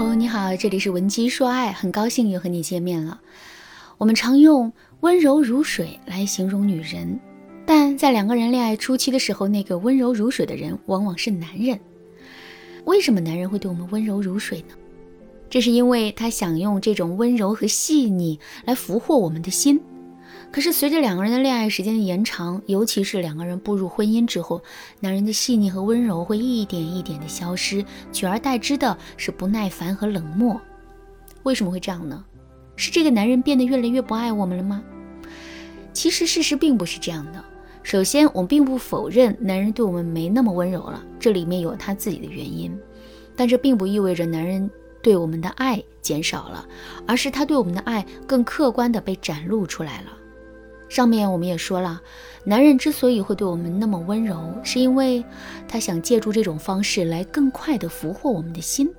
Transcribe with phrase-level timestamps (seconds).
[0.00, 3.20] 哦你好，这里是文姬说爱，很高兴又和你见面了。
[3.98, 7.20] 我们常用温柔如水来形容女人，
[7.66, 11.78] 但在两个人恋爱初期的时候，那个温柔如水的人往往是男人。
[12.86, 14.74] 为什么男人会对我们温柔如水呢？
[15.50, 19.78] 这是因为他想用这种温柔和细腻来俘获我们的心。
[20.52, 24.60] 可是随着两个人的恋爱时间的延长，尤其是两个人步入婚姻之后，
[24.98, 30.60] 男人的细腻和温柔会一点一点的消失，取而代之的是不耐烦和冷漠。
[31.44, 32.24] 为什么会这样呢？
[32.74, 34.82] 是这个男人变得越来越不爱我们了吗？
[35.92, 37.44] 其实事实并不是这样的。
[37.82, 42.76] 首先，我们并不否认男人对我们没那么温柔了，这里面有他自己的原因，
[43.36, 44.68] 但这并不意味着男人
[45.00, 46.66] 对我们的爱减少了，
[47.06, 50.10] 而是他对我们的爱更客观的被展露出来了。
[50.90, 52.02] 上面我们也说了，
[52.42, 55.24] 男人之所以会对我们那么温柔，是因为
[55.68, 58.92] 他想借助这种方式来更快地俘获我们的心。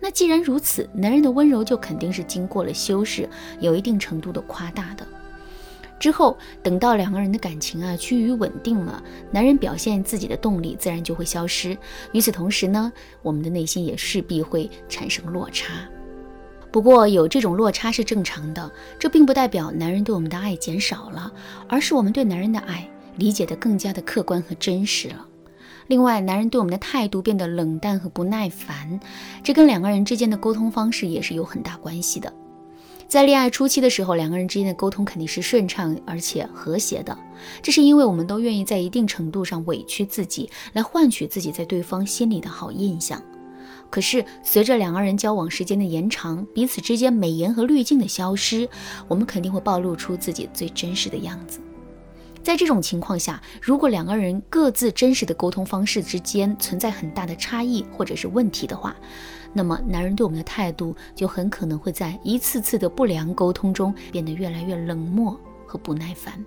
[0.00, 3.28] 那既然如此，男人的温柔就肯定是经过了修饰，
[3.60, 5.06] 有一定程度的夸大的。
[6.00, 11.76] 之后，等到两个人的感情啊趋于稳定了，男人表现自己的动力自然就会消失。
[12.12, 15.88] 与此同时呢，我们的内心也势必会产生落差。
[16.74, 21.32] 不过有这种落差是正常的，这并不代表男人对我们的爱减少了，
[21.68, 25.24] 而是我们对男人的爱理解的更加的客观和真实了。
[25.86, 28.98] 另外，男人对我们的态度变得冷淡和不耐烦，
[29.40, 32.32] 这跟两个人之间的沟通方式也是有很大关系的。
[33.06, 37.16] 在恋爱初期的时候，两个人之间的沟通肯定是顺畅而且和谐的，
[37.62, 43.22] 这是因为我们都愿意在一定程度上委屈自己，来换取自己在对方心里的好印象。
[43.90, 48.68] 可是，随着两个人交往时间的延长，彼此之间美颜和滤镜的消失，
[49.06, 51.60] 我们肯定会暴露出自己最真实的样子。
[52.42, 58.94] 在这种情况下，如果两个人各自真实的沟通方式之间存在很大的差异或者是问题的话，
[59.52, 66.44] 那么男人对我们的态度就很可能会在一次次的不良沟通中变得越来越冷漠和不耐烦。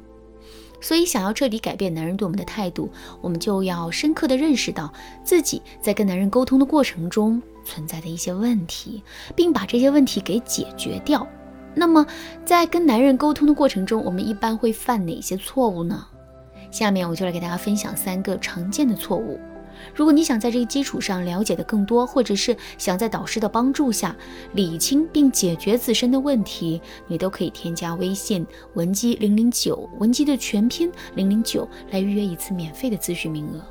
[0.79, 2.89] 所以，想要彻底改变男人对我们的态度，
[3.21, 4.93] 我们就要深刻的认识到
[5.23, 9.03] 自己在跟男人沟通的过程中存在的一些问题，
[9.35, 11.27] 并把这些问题给解决掉。
[11.73, 12.05] 那么，
[12.45, 16.05] 在跟男人沟通的过程中，我们一般会犯哪些错误呢？
[16.71, 19.39] 下面我就来给大家分享三个常见的错误。
[19.93, 24.15] 如果你想在这个基础上了解的更多，或者是想在导师的帮助下
[24.53, 33.61] 理清并解决自身的问题，你都可以添加微信文姬零零九，文姬的全拼零零九，来预约一次免费的咨询名额。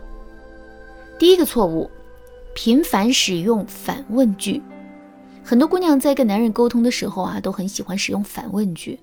[1.18, 1.90] 第一个错误，
[2.54, 4.62] 频繁使用反问句。
[5.42, 8.98] 很多姑娘在跟男人沟通的时候啊，都很喜欢使用反问句。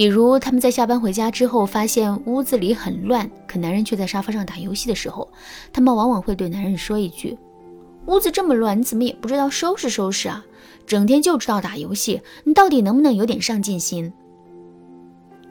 [0.00, 5.30] 比如，他们在下班回家之后，发现屋子里很乱，可男人却在沙发上打游戏的时候，
[5.74, 7.36] 他们往往会对男人说一句
[8.08, 10.42] ：“屋子这么乱，你怎么也不知道收拾收拾啊？
[10.86, 14.10] 整天就知道打游戏，你到底能不能有点上进心？”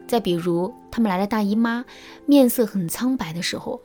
[0.09, 1.85] 再比如，他们来了大姨妈，
[2.25, 3.79] 面色很苍白的时候，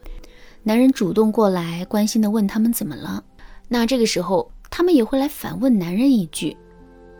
[0.62, 3.22] 男人主动过来关心的问他们怎么了，
[3.68, 6.56] 那这个时候，他们也会来反问男人一句：“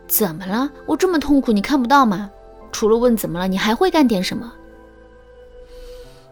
[0.09, 0.67] 怎么了？
[0.87, 2.31] 我这么痛苦，你看不到吗？”
[2.75, 4.53] 除了问怎么了，你还会干点什么？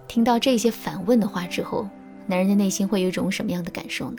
[0.09, 1.88] 听到这些反问的话之后，
[2.28, 4.18] 男人的内心会有一种什么样的感受呢？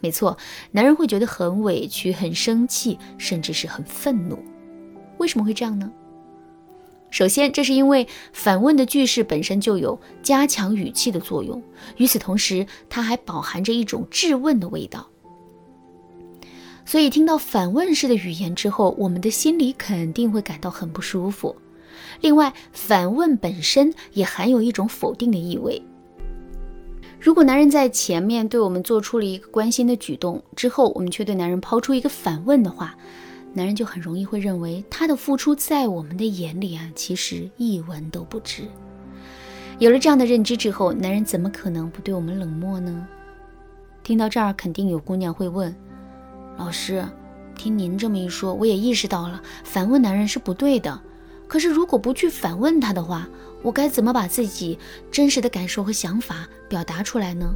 [0.00, 0.36] 没错，
[0.72, 4.36] 男人会觉得很委屈、很生气，甚至是很愤怒。
[5.18, 5.88] 为什么会这样呢？
[7.08, 11.62] 首先，这是因为反问的句式本身就有加强语气的作用，
[11.98, 15.08] 与此同时，它还饱含着一种质问的味道。
[16.88, 21.54] 所以，听到反问式的语言之后，我们的心里肯定会感到很不舒服。
[22.22, 25.82] 另外，反问本身也含有一种否定的意味。
[27.20, 32.96] 如果男人在前面对我们做出了一个关心的举动之后，我们却对男人抛出一个反问的话，
[33.52, 38.62] 男人就很容易会认为他的付出在我们的眼里啊，其实一文都不值。
[39.78, 43.06] 有了这样的认知之后，男人怎么可能不对我们冷漠呢？
[44.02, 45.76] 听到这儿，肯定有姑娘会问。
[46.58, 47.06] 老师，
[47.56, 51.00] 听您这么一说，我也意识到了反问男人是不对的。
[51.46, 53.28] 可是如果不去反问他的话，
[53.62, 54.76] 我该怎么把自己
[55.08, 57.46] 真实的感受和想法表达出来呢？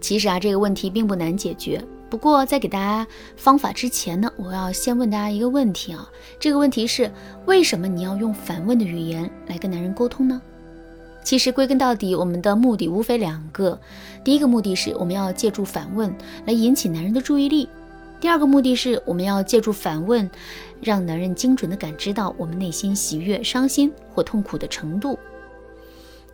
[0.00, 1.84] 其实啊，这个问题并不难解决。
[2.08, 3.04] 不过在给大家
[3.36, 6.08] 方法之前呢，我要先问大家一个问题啊。
[6.38, 7.12] 这个问题是：
[7.44, 10.40] 为什么你要用反问的语言来跟男人沟通呢？
[11.22, 13.78] 其实归根到底，我们的目的无非两个。
[14.24, 16.14] 第一个目的是我们要借助反问
[16.46, 17.68] 来引起男人的注意力；
[18.18, 20.30] 第二个目的是我们要借助反问，
[20.80, 25.18] 让男人精准地感知到我们内心喜悦、伤心或痛苦的程度。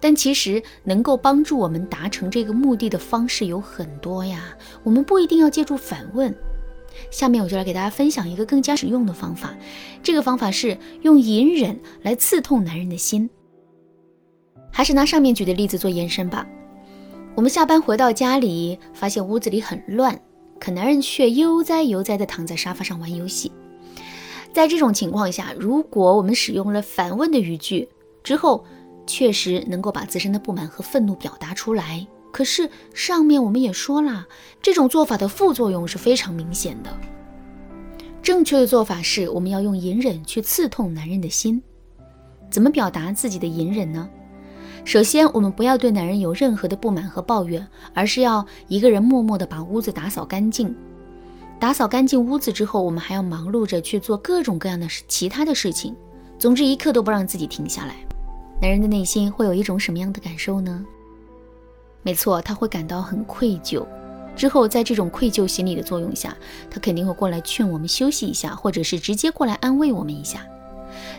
[0.01, 6.33] 但其实能够帮助我们达成这个目的的方式有很多呀，我们不一定要借助反问。
[7.11, 9.55] 下面我就来给大家分享一个更加实用的方法，
[10.03, 13.29] 这个方法是用隐忍来刺痛男人的心。
[14.77, 16.45] 还是拿上面举的例子做延伸吧。
[17.37, 20.21] 我们下班回到家里，发现屋子里很乱，
[20.59, 23.53] 可男人却悠哉悠哉地躺在沙发上玩游戏。
[24.53, 27.89] 在这种情况下，如果我们使用了反问的语句
[28.25, 28.65] 之后，
[29.07, 32.05] 确实能够把自身的不满和愤怒表达出来。
[32.33, 34.27] 可是上面我们也说了，
[34.61, 36.91] 这种做法的副作用是非常明显的。
[38.21, 41.63] 正确的做法是，我们要用隐忍去刺痛男人的心。
[42.51, 44.11] 怎么表达自己的隐忍呢？
[44.85, 50.75] 首先，我们不要对男人有任何的不满和抱怨，而是要一个人默默地把屋子打扫干净。
[51.59, 55.97] 打扫干净屋子之后，我们还要忙碌着去做各种各样的其他的事情。
[56.39, 57.95] 总之，一刻都不让自己停下来。
[58.61, 60.85] 男人的内心会有一种什么样的感受呢？
[62.03, 63.87] 没错，他会感到很愧疚。
[64.37, 66.37] 之后，在这种愧疚心理的作用下，
[66.71, 70.45] 他肯定会过来劝我们休息一下，或者是直接过来安慰我们一下。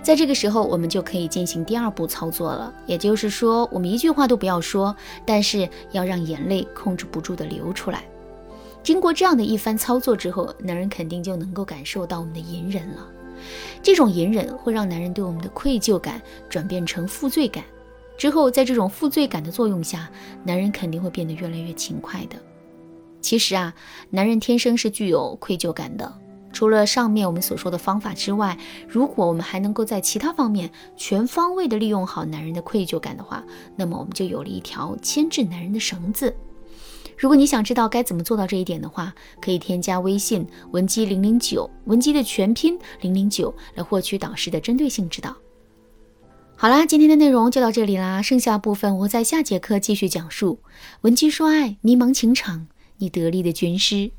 [0.01, 2.73] 在这个时候，我们就可以进行第二步操作了。
[2.85, 4.95] 也就是说，我们一句话都不要说，
[5.25, 8.03] 但是要让眼泪控制不住的流出来。
[8.83, 13.07] 经过这样的一番操作之后，男人肯定就能够感受到我们的隐忍了。
[13.81, 17.63] 这种隐忍会让男人对我们的愧疚感转变成负罪感。
[18.17, 20.09] 之后，在这种负罪感的作用下，
[20.43, 22.35] 男人肯定会变得越来越勤快的。
[23.21, 23.73] 其实啊，
[24.11, 26.13] 男人天生是具有愧疚感的。
[26.55, 28.57] 除了上面我们所说的方法之外，
[28.87, 33.43] 如果我们还能够在其他方面全方位的利用好男人的愧疚感的话，
[33.75, 36.33] 那么我们就有了一条牵制男人的绳子。
[37.17, 45.35] 如果你想知道该怎么做到这一点的话，可以添加微信文姬零零九，文姬的全拼零零九，来获取导师的针对性指导。
[46.55, 50.59] 好啦，今天的内容就到这里啦，剩下部分我会在下节课继续讲述。
[51.01, 52.67] 文姬说爱，迷茫情场，
[52.99, 54.11] 你得力的军师。